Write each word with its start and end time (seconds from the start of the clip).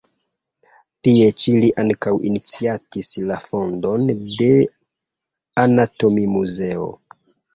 Tie 1.07 1.25
ĉi 1.41 1.51
li 1.63 1.67
ankaŭ 1.83 2.13
iniciatis 2.29 3.11
la 3.31 3.37
fondon 3.43 4.07
de 4.41 4.49
anatomimuzeo. 5.65 6.89